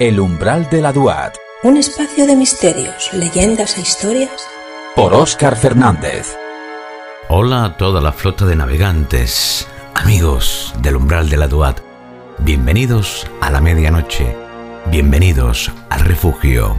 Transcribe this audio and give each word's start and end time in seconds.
El 0.00 0.18
umbral 0.18 0.66
de 0.70 0.80
la 0.80 0.94
Duat. 0.94 1.36
Un 1.62 1.76
espacio 1.76 2.26
de 2.26 2.34
misterios, 2.34 3.12
leyendas 3.12 3.76
e 3.76 3.82
historias. 3.82 4.30
Por 4.96 5.12
Óscar 5.12 5.56
Fernández. 5.56 6.38
Hola 7.28 7.64
a 7.64 7.76
toda 7.76 8.00
la 8.00 8.10
flota 8.10 8.46
de 8.46 8.56
navegantes, 8.56 9.68
amigos 9.94 10.72
del 10.78 10.96
umbral 10.96 11.28
de 11.28 11.36
la 11.36 11.48
Duat. 11.48 11.80
Bienvenidos 12.38 13.26
a 13.42 13.50
la 13.50 13.60
medianoche. 13.60 14.34
Bienvenidos 14.86 15.70
al 15.90 16.00
refugio. 16.00 16.78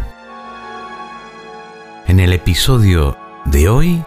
En 2.08 2.20
el 2.20 2.34
episodio 2.34 3.20
de 3.46 3.70
hoy 3.70 4.04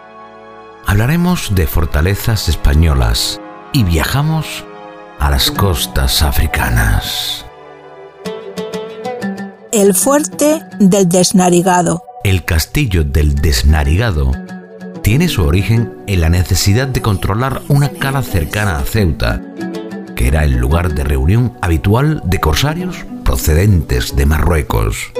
hablaremos 0.85 1.55
de 1.55 1.67
fortalezas 1.67 2.49
españolas 2.49 3.39
y 3.71 3.85
viajamos 3.85 4.65
a 5.19 5.29
las 5.29 5.51
costas 5.51 6.21
africanas. 6.21 7.44
El 9.75 9.93
fuerte 9.93 10.61
del 10.79 11.09
desnarigado. 11.09 12.01
El 12.23 12.45
castillo 12.45 13.03
del 13.03 13.35
desnarigado 13.35 14.31
tiene 15.01 15.27
su 15.27 15.43
origen 15.43 15.97
en 16.07 16.21
la 16.21 16.29
necesidad 16.29 16.87
de 16.87 17.01
controlar 17.01 17.61
una 17.67 17.89
cala 17.89 18.21
cercana 18.21 18.77
a 18.77 18.83
Ceuta, 18.83 19.41
que 20.15 20.29
era 20.29 20.45
el 20.45 20.53
lugar 20.53 20.95
de 20.95 21.03
reunión 21.03 21.57
habitual 21.61 22.21
de 22.23 22.39
corsarios 22.39 23.05
procedentes 23.25 24.15
de 24.15 24.25
Marruecos. 24.25 25.11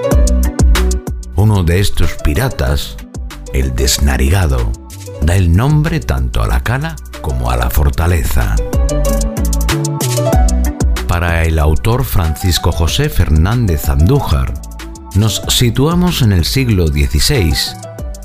Uno 1.36 1.64
de 1.64 1.82
estos 1.82 2.14
piratas, 2.24 2.96
el 3.54 3.76
desnarigado, 3.76 4.72
da 5.22 5.36
el 5.36 5.54
nombre 5.54 6.00
tanto 6.00 6.42
a 6.42 6.48
la 6.48 6.62
cala 6.62 6.96
como 7.22 7.52
a 7.52 7.58
la 7.58 7.70
fortaleza. 7.70 8.56
El 11.46 11.60
autor 11.60 12.06
Francisco 12.06 12.72
José 12.72 13.08
Fernández 13.08 13.88
Andújar, 13.88 14.52
nos 15.14 15.44
situamos 15.48 16.24
en 16.24 16.32
el 16.32 16.44
siglo 16.44 16.88
XVI, 16.88 17.54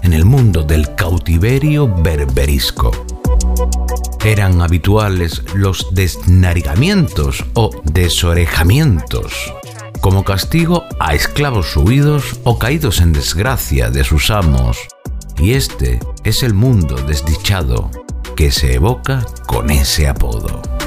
en 0.03 0.15
el 0.15 0.25
mundo 0.25 0.63
del 0.63 0.95
cautiverio 0.95 1.87
berberisco. 1.87 2.93
Eran 4.25 4.63
habituales 4.63 5.43
los 5.55 5.89
desnarigamientos 5.93 7.45
o 7.53 7.71
desorejamientos, 7.85 9.35
como 10.01 10.25
castigo 10.25 10.85
a 10.99 11.15
esclavos 11.15 11.77
huidos 11.77 12.41
o 12.45 12.59
caídos 12.59 13.03
en 13.03 13.13
desgracia 13.13 13.91
de 13.91 14.03
sus 14.03 14.31
amos. 14.31 14.79
Y 15.37 15.53
este 15.53 16.01
es 16.25 16.43
el 16.43 16.55
mundo 16.55 16.97
desdichado 16.97 17.91
que 18.35 18.51
se 18.51 18.77
evoca 18.77 19.27
con 19.47 19.69
ese 19.69 20.09
apodo. 20.09 20.80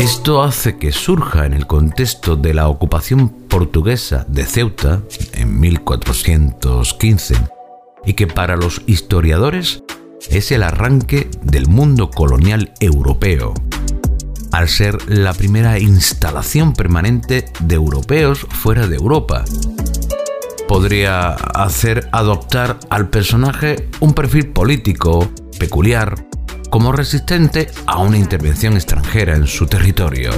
Esto 0.00 0.42
hace 0.42 0.78
que 0.78 0.92
surja 0.92 1.44
en 1.44 1.52
el 1.52 1.66
contexto 1.66 2.34
de 2.34 2.54
la 2.54 2.68
ocupación 2.68 3.28
portuguesa 3.28 4.24
de 4.30 4.46
Ceuta 4.46 5.02
en 5.34 5.60
1415 5.60 7.34
y 8.06 8.14
que 8.14 8.26
para 8.26 8.56
los 8.56 8.80
historiadores 8.86 9.82
es 10.30 10.52
el 10.52 10.62
arranque 10.62 11.30
del 11.42 11.68
mundo 11.68 12.10
colonial 12.10 12.72
europeo, 12.80 13.52
al 14.52 14.70
ser 14.70 14.96
la 15.06 15.34
primera 15.34 15.78
instalación 15.78 16.72
permanente 16.72 17.44
de 17.60 17.74
europeos 17.74 18.46
fuera 18.48 18.86
de 18.86 18.96
Europa. 18.96 19.44
Podría 20.66 21.32
hacer 21.32 22.08
adoptar 22.10 22.80
al 22.88 23.10
personaje 23.10 23.90
un 24.00 24.14
perfil 24.14 24.48
político 24.48 25.30
peculiar 25.58 26.29
como 26.70 26.92
resistente 26.92 27.68
a 27.86 27.98
una 27.98 28.16
intervención 28.16 28.74
extranjera 28.74 29.34
en 29.34 29.46
su 29.46 29.66
territorio. 29.66 30.30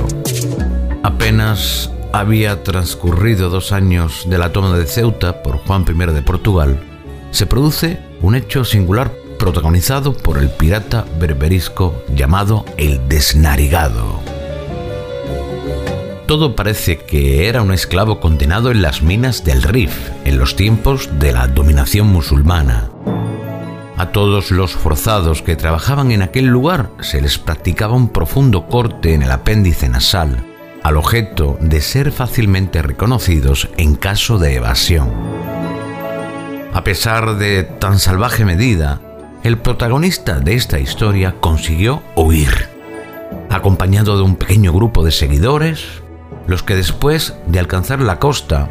Apenas 1.03 1.91
había 2.13 2.63
transcurrido 2.63 3.51
dos 3.51 3.73
años 3.73 4.25
de 4.29 4.39
la 4.39 4.53
toma 4.53 4.77
de 4.77 4.87
Ceuta 4.87 5.43
por 5.43 5.59
Juan 5.59 5.85
I 5.89 6.13
de 6.13 6.23
Portugal, 6.23 6.83
se 7.31 7.47
produce 7.47 7.99
un 8.21 8.35
hecho 8.35 8.65
singular 8.65 9.11
protagonizado 9.39 10.13
por 10.13 10.39
el 10.39 10.51
pirata 10.51 11.05
berberisco 11.19 12.05
llamado 12.15 12.65
el 12.77 13.09
Desnarigado. 13.09 14.21
Todo 16.27 16.55
parece 16.55 16.99
que 16.99 17.49
era 17.49 17.63
un 17.63 17.73
esclavo 17.73 18.21
condenado 18.21 18.71
en 18.71 18.83
las 18.83 19.03
minas 19.03 19.45
del 19.45 19.63
Rif 19.63 19.93
en 20.25 20.39
los 20.39 20.57
tiempos 20.57 21.11
de 21.19 21.33
la 21.33 21.49
dominación 21.49 22.07
musulmana. 22.07 22.91
A 24.03 24.11
todos 24.11 24.51
los 24.51 24.73
forzados 24.73 25.43
que 25.43 25.55
trabajaban 25.55 26.11
en 26.11 26.23
aquel 26.23 26.47
lugar 26.47 26.91
se 26.99 27.21
les 27.21 27.39
practicaba 27.39 27.95
un 27.95 28.09
profundo 28.09 28.67
corte 28.67 29.15
en 29.15 29.23
el 29.23 29.31
apéndice 29.31 29.89
nasal, 29.89 30.45
al 30.83 30.97
objeto 30.97 31.57
de 31.61 31.81
ser 31.81 32.11
fácilmente 32.11 32.83
reconocidos 32.83 33.69
en 33.77 33.95
caso 33.95 34.39
de 34.39 34.57
evasión. 34.57 35.09
A 36.75 36.83
pesar 36.83 37.37
de 37.37 37.63
tan 37.63 38.01
salvaje 38.01 38.45
medida, 38.45 39.01
el 39.45 39.59
protagonista 39.59 40.41
de 40.41 40.57
esta 40.57 40.81
historia 40.81 41.37
consiguió 41.39 42.03
huir, 42.17 42.71
acompañado 43.51 44.17
de 44.17 44.25
un 44.25 44.35
pequeño 44.35 44.73
grupo 44.73 45.05
de 45.05 45.13
seguidores, 45.13 46.03
los 46.49 46.65
que 46.65 46.75
después 46.75 47.35
de 47.47 47.61
alcanzar 47.61 48.01
la 48.01 48.19
costa 48.19 48.69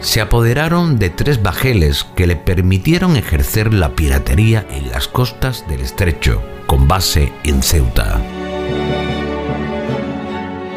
se 0.00 0.20
apoderaron 0.20 0.98
de 0.98 1.10
tres 1.10 1.42
bajeles 1.42 2.04
que 2.16 2.26
le 2.26 2.36
permitieron 2.36 3.16
ejercer 3.16 3.72
la 3.72 3.90
piratería 3.90 4.66
en 4.70 4.90
las 4.90 5.08
costas 5.08 5.64
del 5.68 5.80
estrecho, 5.80 6.42
con 6.66 6.88
base 6.88 7.32
en 7.44 7.62
Ceuta. 7.62 8.20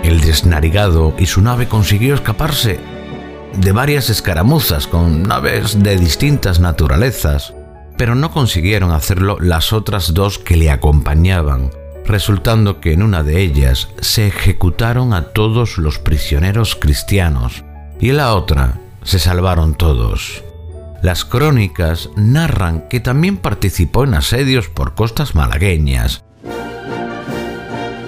El 0.04 0.22
desnarigado 0.22 1.14
y 1.18 1.26
su 1.26 1.42
nave 1.42 1.68
consiguió 1.68 2.16
escaparse 2.16 2.80
de 3.58 3.72
varias 3.72 4.10
escaramuzas 4.10 4.88
con 4.88 5.24
naves 5.24 5.84
de 5.84 5.98
distintas 5.98 6.60
naturalezas, 6.60 7.54
pero 7.98 8.16
no 8.16 8.32
consiguieron 8.32 8.92
hacerlo 8.92 9.38
las 9.40 9.74
otras 9.74 10.14
dos 10.14 10.40
que 10.40 10.56
le 10.56 10.70
acompañaban, 10.70 11.72
resultando 12.06 12.80
que 12.80 12.94
en 12.94 13.04
una 13.04 13.24
de 13.24 13.42
ellas 13.42 13.90
se 14.00 14.28
ejecutaron 14.28 15.14
a 15.14 15.34
todos 15.34 15.78
los 15.78 16.00
prisioneros 16.00 16.76
cristianos 16.76 17.66
y 18.00 18.12
en 18.12 18.18
la 18.18 18.34
otra 18.34 18.80
se 19.08 19.18
salvaron 19.20 19.74
todos. 19.74 20.44
Las 21.02 21.24
crónicas 21.24 22.10
narran 22.18 22.90
que 22.90 23.00
también 23.00 23.38
participó 23.38 24.04
en 24.04 24.16
asedios 24.16 24.68
por 24.68 24.96
costas 24.96 25.34
malagueñas. 25.34 26.26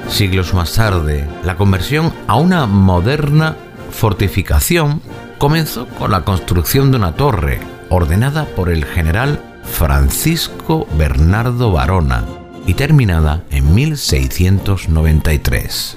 Siglos 0.09 0.53
más 0.53 0.73
tarde, 0.73 1.25
la 1.45 1.55
conversión 1.55 2.11
a 2.27 2.35
una 2.35 2.65
moderna 2.65 3.55
fortificación 3.91 5.01
comenzó 5.37 5.87
con 5.87 6.11
la 6.11 6.25
construcción 6.25 6.91
de 6.91 6.97
una 6.97 7.13
torre 7.13 7.61
ordenada 7.89 8.43
por 8.43 8.69
el 8.69 8.83
general 8.83 9.39
Francisco 9.63 10.85
Bernardo 10.97 11.71
Barona 11.71 12.25
y 12.67 12.73
terminada 12.73 13.43
en 13.51 13.73
1693. 13.73 15.95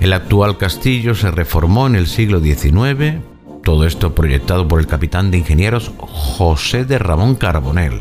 El 0.00 0.12
actual 0.14 0.56
castillo 0.56 1.14
se 1.14 1.30
reformó 1.30 1.86
en 1.86 1.94
el 1.94 2.06
siglo 2.06 2.40
XIX, 2.40 3.20
todo 3.62 3.86
esto 3.86 4.14
proyectado 4.14 4.66
por 4.66 4.80
el 4.80 4.86
capitán 4.86 5.30
de 5.30 5.38
ingenieros 5.38 5.92
José 5.98 6.84
de 6.84 6.98
Ramón 6.98 7.34
Carbonell. 7.34 8.00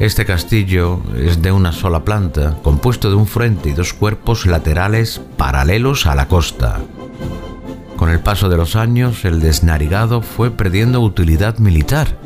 Este 0.00 0.24
castillo 0.24 1.00
es 1.16 1.42
de 1.42 1.52
una 1.52 1.72
sola 1.72 2.04
planta, 2.04 2.56
compuesto 2.62 3.10
de 3.10 3.16
un 3.16 3.26
frente 3.26 3.68
y 3.68 3.72
dos 3.72 3.92
cuerpos 3.92 4.46
laterales 4.46 5.20
paralelos 5.36 6.06
a 6.06 6.14
la 6.14 6.26
costa. 6.26 6.80
Con 7.96 8.10
el 8.10 8.20
paso 8.20 8.48
de 8.48 8.56
los 8.56 8.74
años, 8.74 9.24
el 9.24 9.40
desnarigado 9.40 10.22
fue 10.22 10.50
perdiendo 10.50 11.00
utilidad 11.00 11.58
militar 11.58 12.18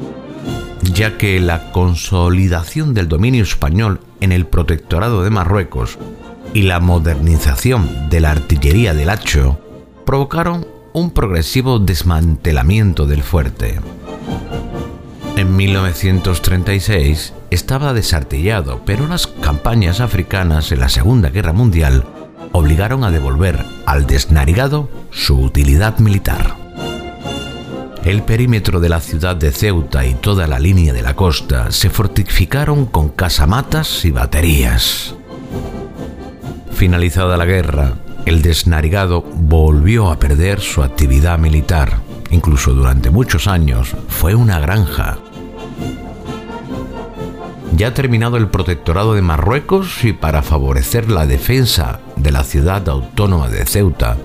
ya 0.82 1.16
que 1.19 1.41
la 1.41 1.72
consolidación 1.72 2.94
del 2.94 3.09
dominio 3.09 3.43
español 3.43 4.00
en 4.20 4.32
el 4.32 4.47
protectorado 4.47 5.23
de 5.23 5.31
Marruecos 5.31 5.99
y 6.52 6.62
la 6.62 6.81
modernización 6.81 8.08
de 8.11 8.20
la 8.20 8.32
artillería 8.32 8.94
del 8.94 9.11
hacho 9.11 9.61
provocaron 10.05 10.67
un 10.93 11.11
progresivo 11.12 11.79
desmantelamiento 11.79 13.06
del 13.06 13.23
fuerte. 13.23 13.79
En 15.37 15.56
1936 15.56 17.32
estaba 17.50 17.94
desartillado, 17.94 18.82
pero 18.85 19.06
las 19.06 19.26
campañas 19.26 20.00
africanas 20.00 20.73
en 20.73 20.81
la 20.81 20.88
Segunda 20.88 21.31
Guerra 21.31 21.52
Mundial 21.52 22.05
obligaron 22.52 23.05
a 23.05 23.11
devolver 23.11 23.64
al 23.87 24.06
desnarigado 24.06 24.88
su 25.11 25.38
utilidad 25.41 25.99
militar. 25.99 26.56
El 28.05 28.23
perímetro 28.23 28.81
de 28.81 28.88
la 28.88 29.00
ciudad 29.00 29.37
de 29.37 29.52
Ceuta 29.52 30.05
y 30.06 30.14
toda 30.14 30.47
la 30.47 30.58
línea 30.58 30.93
de 30.93 31.02
la 31.02 31.14
costa 31.14 31.70
se 31.70 31.91
fortificaron 31.91 32.87
con 32.87 33.11
casamatas 33.11 34.05
y 34.05 34.11
baterías. 34.11 35.14
Finalizada 36.81 37.37
la 37.37 37.44
guerra, 37.44 37.93
el 38.25 38.41
desnarigado 38.41 39.21
volvió 39.21 40.11
a 40.11 40.19
perder 40.19 40.61
su 40.61 40.82
actividad 40.82 41.38
militar. 41.38 41.99
Incluso 42.31 42.73
durante 42.73 43.11
muchos 43.11 43.49
años 43.49 43.94
fue 44.09 44.35
una 44.35 44.61
granja. 44.61 45.19
Ya 47.77 47.93
terminado 47.93 48.38
el 48.38 48.49
protectorado 48.49 49.12
de 49.12 49.21
Marruecos 49.21 50.03
y 50.05 50.15
para 50.15 50.41
favorecer 50.41 51.11
la 51.11 51.27
defensa 51.27 52.00
de 52.17 52.32
la 52.32 52.44
ciudad 52.44 52.88
autónoma 52.88 53.50
de 53.50 53.67
Ceuta, 53.67 54.17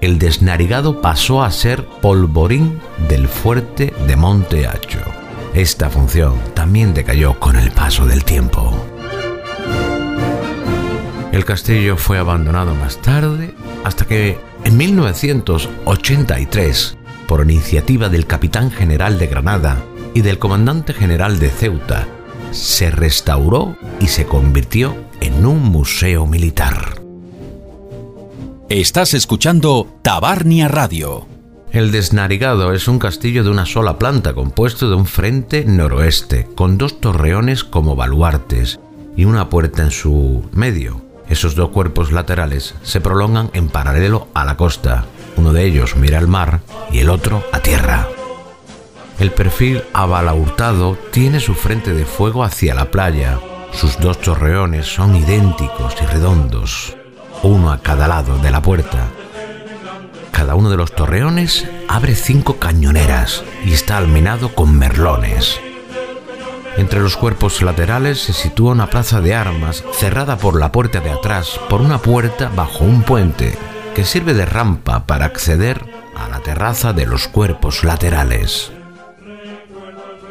el 0.00 0.18
desnarigado 0.18 1.02
pasó 1.02 1.42
a 1.42 1.50
ser 1.50 1.84
polvorín 1.84 2.80
del 3.10 3.28
fuerte 3.28 3.92
de 4.06 4.16
Monte 4.16 4.66
Hacho. 4.66 5.00
Esta 5.52 5.90
función 5.90 6.32
también 6.54 6.94
decayó 6.94 7.38
con 7.38 7.56
el 7.56 7.70
paso 7.72 8.06
del 8.06 8.24
tiempo. 8.24 8.89
El 11.40 11.46
castillo 11.46 11.96
fue 11.96 12.18
abandonado 12.18 12.74
más 12.74 13.00
tarde 13.00 13.54
hasta 13.82 14.04
que 14.04 14.38
en 14.62 14.76
1983, 14.76 16.98
por 17.26 17.50
iniciativa 17.50 18.10
del 18.10 18.26
capitán 18.26 18.70
general 18.70 19.18
de 19.18 19.26
Granada 19.26 19.82
y 20.12 20.20
del 20.20 20.38
comandante 20.38 20.92
general 20.92 21.38
de 21.38 21.48
Ceuta, 21.48 22.06
se 22.50 22.90
restauró 22.90 23.74
y 24.00 24.08
se 24.08 24.26
convirtió 24.26 24.94
en 25.22 25.46
un 25.46 25.62
museo 25.62 26.26
militar. 26.26 27.00
Estás 28.68 29.14
escuchando 29.14 29.88
Tabarnia 30.02 30.68
Radio. 30.68 31.26
El 31.72 31.90
Desnarigado 31.90 32.74
es 32.74 32.86
un 32.86 32.98
castillo 32.98 33.44
de 33.44 33.50
una 33.50 33.64
sola 33.64 33.98
planta 33.98 34.34
compuesto 34.34 34.90
de 34.90 34.96
un 34.96 35.06
frente 35.06 35.64
noroeste, 35.64 36.46
con 36.54 36.76
dos 36.76 37.00
torreones 37.00 37.64
como 37.64 37.96
baluartes 37.96 38.78
y 39.16 39.24
una 39.24 39.48
puerta 39.48 39.84
en 39.84 39.90
su 39.90 40.46
medio. 40.52 41.08
Esos 41.30 41.54
dos 41.54 41.70
cuerpos 41.70 42.10
laterales 42.10 42.74
se 42.82 43.00
prolongan 43.00 43.50
en 43.54 43.68
paralelo 43.68 44.26
a 44.34 44.44
la 44.44 44.56
costa. 44.56 45.04
Uno 45.36 45.52
de 45.52 45.64
ellos 45.64 45.94
mira 45.94 46.18
al 46.18 46.26
mar 46.26 46.60
y 46.90 46.98
el 46.98 47.08
otro 47.08 47.44
a 47.52 47.60
tierra. 47.60 48.08
El 49.20 49.30
perfil 49.30 49.84
abalaurtado 49.92 50.98
tiene 51.12 51.38
su 51.38 51.54
frente 51.54 51.94
de 51.94 52.04
fuego 52.04 52.42
hacia 52.42 52.74
la 52.74 52.90
playa. 52.90 53.38
Sus 53.72 54.00
dos 54.00 54.20
torreones 54.20 54.86
son 54.86 55.14
idénticos 55.14 55.94
y 56.02 56.06
redondos, 56.06 56.96
uno 57.44 57.70
a 57.70 57.78
cada 57.78 58.08
lado 58.08 58.36
de 58.38 58.50
la 58.50 58.60
puerta. 58.60 59.06
Cada 60.32 60.56
uno 60.56 60.68
de 60.68 60.78
los 60.78 60.92
torreones 60.92 61.64
abre 61.86 62.16
cinco 62.16 62.56
cañoneras 62.56 63.44
y 63.64 63.72
está 63.72 63.98
almenado 63.98 64.52
con 64.52 64.76
merlones. 64.76 65.60
Entre 66.76 67.00
los 67.00 67.16
cuerpos 67.16 67.62
laterales 67.62 68.20
se 68.20 68.32
sitúa 68.32 68.72
una 68.72 68.88
plaza 68.88 69.20
de 69.20 69.34
armas 69.34 69.84
cerrada 69.92 70.36
por 70.36 70.58
la 70.58 70.72
puerta 70.72 71.00
de 71.00 71.10
atrás 71.10 71.60
por 71.68 71.80
una 71.80 71.98
puerta 71.98 72.50
bajo 72.54 72.84
un 72.84 73.02
puente 73.02 73.56
que 73.94 74.04
sirve 74.04 74.34
de 74.34 74.46
rampa 74.46 75.06
para 75.06 75.26
acceder 75.26 75.84
a 76.16 76.28
la 76.28 76.40
terraza 76.40 76.92
de 76.92 77.06
los 77.06 77.28
cuerpos 77.28 77.84
laterales. 77.84 78.72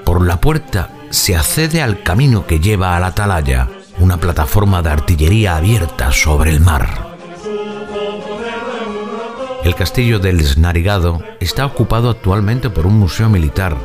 Por 0.05 0.25
la 0.25 0.39
puerta 0.39 0.89
se 1.09 1.35
accede 1.35 1.81
al 1.81 2.03
camino 2.03 2.47
que 2.47 2.59
lleva 2.59 2.95
a 2.95 2.99
la 2.99 3.07
atalaya, 3.07 3.67
una 3.99 4.17
plataforma 4.17 4.81
de 4.81 4.89
artillería 4.89 5.57
abierta 5.57 6.11
sobre 6.11 6.51
el 6.51 6.61
mar. 6.61 7.09
El 9.63 9.75
castillo 9.75 10.19
del 10.19 10.43
Snarigado 10.45 11.21
está 11.39 11.65
ocupado 11.65 12.09
actualmente 12.09 12.69
por 12.69 12.87
un 12.87 12.97
museo 12.97 13.29
militar, 13.29 13.75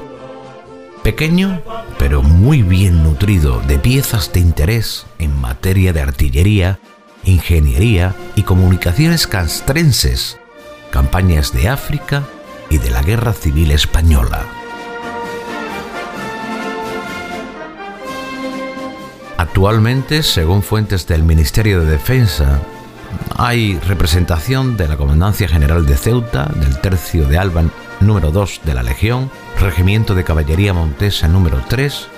pequeño 1.04 1.62
pero 1.98 2.22
muy 2.22 2.62
bien 2.62 3.02
nutrido 3.04 3.60
de 3.60 3.78
piezas 3.78 4.32
de 4.32 4.40
interés 4.40 5.06
en 5.18 5.38
materia 5.38 5.92
de 5.92 6.00
artillería, 6.00 6.80
ingeniería 7.24 8.14
y 8.34 8.42
comunicaciones 8.42 9.26
castrenses, 9.26 10.38
campañas 10.90 11.52
de 11.52 11.68
África 11.68 12.24
y 12.70 12.78
de 12.78 12.90
la 12.90 13.02
Guerra 13.02 13.34
Civil 13.34 13.70
Española. 13.70 14.44
Actualmente, 19.36 20.22
según 20.22 20.62
fuentes 20.62 21.06
del 21.06 21.22
Ministerio 21.22 21.80
de 21.80 21.92
Defensa, 21.92 22.60
hay 23.36 23.78
representación 23.80 24.76
de 24.76 24.88
la 24.88 24.96
Comandancia 24.96 25.48
General 25.48 25.84
de 25.86 25.96
Ceuta, 25.96 26.50
del 26.54 26.80
Tercio 26.80 27.26
de 27.28 27.38
Alba 27.38 27.64
número 28.00 28.30
2 28.30 28.62
de 28.64 28.74
la 28.74 28.82
Legión, 28.82 29.30
Regimiento 29.60 30.14
de 30.14 30.24
Caballería 30.24 30.74
Montesa 30.74 31.28
número 31.28 31.62
3, 31.68 32.08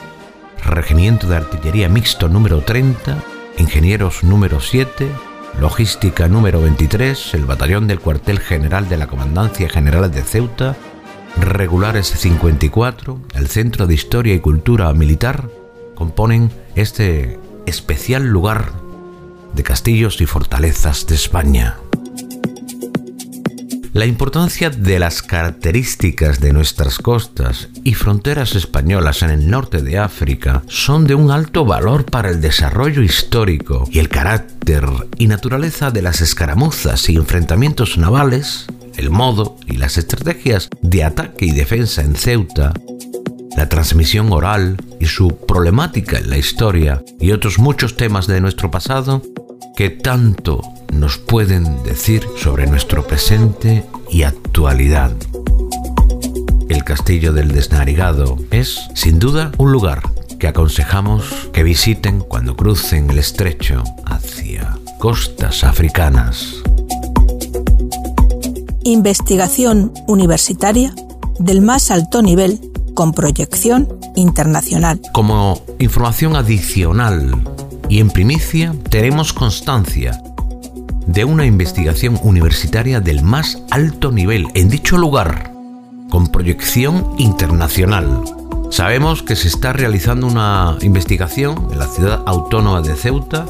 Regimiento 0.65 1.29
de 1.29 1.37
Artillería 1.37 1.89
Mixto 1.89 2.29
número 2.29 2.61
30, 2.63 3.23
Ingenieros 3.59 4.25
número 4.25 4.61
7, 4.61 5.09
Logística 5.61 6.29
número 6.29 6.61
23, 6.61 7.35
el 7.35 7.45
Batallón 7.45 7.87
del 7.87 8.01
Cuartel 8.01 8.41
General 8.41 8.89
de 8.89 8.97
la 8.97 9.07
Comandancia 9.07 9.69
General 9.69 10.11
de 10.11 10.23
Ceuta, 10.23 10.77
Regulares 11.41 12.09
54, 12.09 13.21
el 13.35 13.49
Centro 13.49 13.87
de 13.87 13.95
Historia 13.95 14.35
y 14.35 14.41
Cultura 14.41 14.93
Militar, 14.93 15.49
componen 15.95 16.51
este 16.75 17.39
especial 17.67 18.27
lugar 18.27 18.73
de 19.55 19.63
castillos 19.63 20.21
y 20.21 20.27
fortalezas 20.27 21.07
de 21.07 21.15
España. 21.15 21.77
La 23.97 24.05
importancia 24.05 24.69
de 24.69 24.99
las 24.99 25.23
características 25.23 26.39
de 26.39 26.53
nuestras 26.53 26.99
costas 26.99 27.71
y 27.83 27.95
fronteras 27.95 28.55
españolas 28.55 29.23
en 29.23 29.31
el 29.31 29.49
norte 29.49 29.81
de 29.81 29.97
África 29.97 30.63
son 30.69 31.07
de 31.07 31.15
un 31.15 31.31
alto 31.31 31.65
valor 31.65 32.05
para 32.05 32.29
el 32.29 32.43
desarrollo 32.43 33.01
histórico 33.01 33.89
y 33.91 34.01
el 34.01 34.11
carácter 34.11 34.85
y 35.17 35.29
naturaleza 35.29 35.91
de 35.91 36.03
las 36.03 36.21
escaramuzas 36.21 37.09
y 37.09 37.17
enfrentamientos 37.17 37.97
navales, 37.97 38.67
el 38.99 39.09
modo 39.09 39.57
y 39.67 39.79
las 39.79 39.97
estrategias 39.97 40.69
de 40.83 41.03
ataque 41.03 41.47
y 41.47 41.53
defensa 41.53 42.03
en 42.03 42.17
Ceuta, 42.17 42.75
la 43.57 43.71
transmisión 43.71 44.31
oral 44.31 44.77
y 45.01 45.07
su 45.07 45.39
problemática 45.47 46.19
en 46.19 46.29
la 46.29 46.37
historia 46.37 47.03
y 47.19 47.33
otros 47.33 47.59
muchos 47.59 47.97
temas 47.97 48.27
de 48.27 48.43
nuestro 48.43 48.71
pasado 48.71 49.23
que 49.75 49.89
tanto 49.89 50.61
nos 50.93 51.19
pueden 51.19 51.83
decir 51.83 52.27
sobre 52.37 52.67
nuestro 52.67 53.07
presente 53.07 53.85
y 54.11 54.23
actualidad. 54.23 55.13
El 56.69 56.85
castillo 56.85 57.33
del 57.33 57.53
Desnarigado 57.53 58.37
es, 58.51 58.89
sin 58.95 59.19
duda, 59.19 59.53
un 59.59 59.73
lugar 59.73 60.03
que 60.39 60.49
aconsejamos 60.49 61.49
que 61.53 61.63
visiten 61.63 62.21
cuando 62.21 62.57
crucen 62.57 63.11
el 63.11 63.19
estrecho 63.19 63.83
hacia 64.05 64.77
costas 64.99 65.65
africanas. 65.65 66.57
Investigación 68.85 69.93
universitaria 70.07 70.95
del 71.39 71.63
más 71.63 71.91
alto 71.91 72.23
nivel 72.23 72.61
con 72.95 73.13
proyección 73.13 73.89
internacional. 74.15 75.01
Como 75.13 75.63
información 75.79 76.37
adicional 76.37 77.37
y 77.89 78.01
en 78.01 78.11
primicia 78.11 78.75
tenemos 78.91 79.33
constancia 79.33 80.21
de 81.07 81.25
una 81.25 81.47
investigación 81.47 82.19
universitaria 82.23 83.01
del 83.01 83.23
más 83.23 83.63
alto 83.71 84.13
nivel 84.13 84.47
en 84.55 84.69
dicho 84.69 84.99
lugar, 84.99 85.53
con 86.11 86.29
proyección 86.29 87.15
internacional. 87.19 88.23
Sabemos 88.71 89.23
que 89.23 89.37
se 89.37 89.49
está 89.49 89.73
realizando 89.73 90.27
una 90.27 90.77
investigación 90.83 91.69
en 91.73 91.79
la 91.79 91.87
ciudad 91.87 92.23
autónoma 92.27 92.83
de 92.83 92.97
Ceuta 92.97 93.47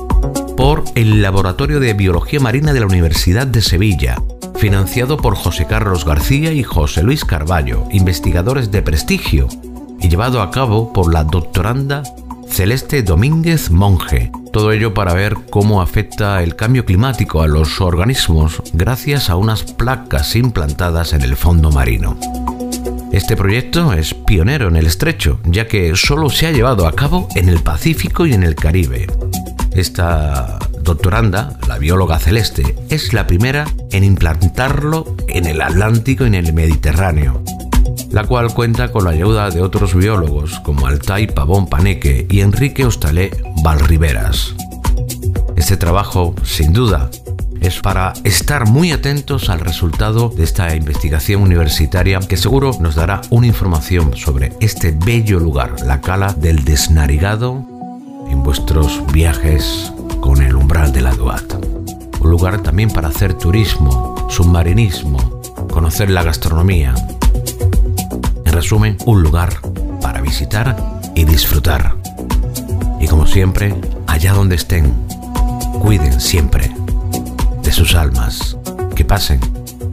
por 0.56 0.84
el 0.94 1.22
Laboratorio 1.22 1.80
de 1.80 1.94
Biología 1.94 2.40
Marina 2.40 2.72
de 2.72 2.80
la 2.80 2.86
Universidad 2.86 3.46
de 3.46 3.62
Sevilla, 3.62 4.22
financiado 4.56 5.16
por 5.16 5.34
José 5.34 5.66
Carlos 5.66 6.04
García 6.04 6.52
y 6.52 6.62
José 6.62 7.02
Luis 7.02 7.24
Carballo, 7.24 7.84
investigadores 7.90 8.70
de 8.70 8.82
prestigio, 8.82 9.48
y 10.00 10.08
llevado 10.08 10.42
a 10.42 10.50
cabo 10.50 10.92
por 10.92 11.12
la 11.12 11.24
doctoranda 11.24 12.02
Celeste 12.48 13.02
Domínguez 13.02 13.70
Monje. 13.70 14.30
Todo 14.52 14.72
ello 14.72 14.94
para 14.94 15.14
ver 15.14 15.34
cómo 15.50 15.82
afecta 15.82 16.42
el 16.42 16.56
cambio 16.56 16.84
climático 16.84 17.42
a 17.42 17.46
los 17.46 17.80
organismos 17.80 18.62
gracias 18.72 19.28
a 19.28 19.36
unas 19.36 19.62
placas 19.62 20.36
implantadas 20.36 21.12
en 21.12 21.22
el 21.22 21.36
fondo 21.36 21.70
marino. 21.70 22.18
Este 23.12 23.36
proyecto 23.36 23.92
es 23.92 24.14
pionero 24.14 24.68
en 24.68 24.76
el 24.76 24.86
estrecho, 24.86 25.40
ya 25.44 25.66
que 25.66 25.94
solo 25.96 26.30
se 26.30 26.46
ha 26.46 26.52
llevado 26.52 26.86
a 26.86 26.92
cabo 26.92 27.28
en 27.34 27.48
el 27.48 27.60
Pacífico 27.60 28.26
y 28.26 28.32
en 28.32 28.42
el 28.42 28.54
Caribe. 28.54 29.06
Esta 29.72 30.58
doctoranda, 30.80 31.58
la 31.68 31.78
bióloga 31.78 32.18
celeste, 32.18 32.74
es 32.88 33.12
la 33.12 33.26
primera 33.26 33.66
en 33.90 34.04
implantarlo 34.04 35.16
en 35.28 35.46
el 35.46 35.60
Atlántico 35.60 36.24
y 36.24 36.28
en 36.28 36.34
el 36.34 36.52
Mediterráneo 36.52 37.42
la 38.10 38.24
cual 38.24 38.52
cuenta 38.54 38.92
con 38.92 39.04
la 39.04 39.10
ayuda 39.10 39.50
de 39.50 39.62
otros 39.62 39.94
biólogos 39.94 40.60
como 40.60 40.86
Altai 40.86 41.26
Pavón 41.26 41.66
Paneque 41.68 42.26
y 42.30 42.40
Enrique 42.40 42.84
Hostalé 42.84 43.30
Valriveras. 43.62 44.54
Este 45.56 45.76
trabajo, 45.76 46.34
sin 46.42 46.72
duda, 46.72 47.10
es 47.60 47.80
para 47.80 48.12
estar 48.24 48.68
muy 48.68 48.92
atentos 48.92 49.48
al 49.48 49.60
resultado 49.60 50.28
de 50.28 50.44
esta 50.44 50.74
investigación 50.76 51.42
universitaria 51.42 52.20
que 52.20 52.36
seguro 52.36 52.72
nos 52.80 52.94
dará 52.94 53.22
una 53.30 53.46
información 53.46 54.16
sobre 54.16 54.52
este 54.60 54.92
bello 54.92 55.40
lugar, 55.40 55.80
la 55.84 56.00
cala 56.00 56.32
del 56.32 56.64
desnarigado, 56.64 57.64
en 58.30 58.42
vuestros 58.42 59.02
viajes 59.12 59.92
con 60.20 60.42
el 60.42 60.54
umbral 60.54 60.92
de 60.92 61.00
la 61.00 61.14
Duat. 61.14 61.54
Un 62.20 62.30
lugar 62.30 62.62
también 62.62 62.90
para 62.90 63.08
hacer 63.08 63.34
turismo, 63.34 64.14
submarinismo, 64.28 65.40
conocer 65.70 66.10
la 66.10 66.22
gastronomía, 66.22 66.94
resumen, 68.56 68.96
un 69.04 69.22
lugar 69.22 69.60
para 70.00 70.22
visitar 70.22 70.74
y 71.14 71.26
disfrutar. 71.26 71.94
Y 72.98 73.06
como 73.06 73.26
siempre, 73.26 73.74
allá 74.06 74.32
donde 74.32 74.56
estén, 74.56 74.94
cuiden 75.82 76.18
siempre 76.18 76.74
de 77.62 77.70
sus 77.70 77.94
almas. 77.94 78.56
Que 78.94 79.04
pasen 79.04 79.40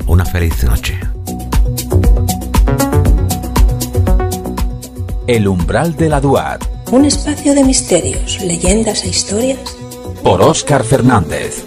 una 0.07 0.23
feliz 0.25 0.63
noche. 0.63 0.97
El 5.27 5.49
umbral 5.49 5.97
de 5.97 6.07
la 6.07 6.21
Duat. 6.21 6.63
Un 6.89 7.03
espacio 7.03 7.53
de 7.53 7.65
misterios, 7.65 8.39
leyendas 8.39 9.03
e 9.03 9.09
historias. 9.09 9.75
Por 10.23 10.41
Óscar 10.41 10.85
Fernández. 10.85 11.65